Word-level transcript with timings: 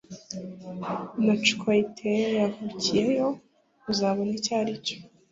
na 1.25 1.35
Cocyte 1.59 2.13
yavukiyeyo 2.39 3.27
uzabona 3.91 4.31
icyo 4.37 4.53
aricyo 4.61 4.97